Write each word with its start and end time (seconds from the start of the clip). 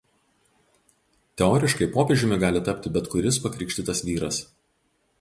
Teoriškai 1.41 1.89
popiežiumi 1.97 2.41
gali 2.47 2.65
tapti 2.71 2.95
bet 2.99 3.13
kuris 3.15 3.41
pakrikštytas 3.47 4.07
vyras. 4.09 4.45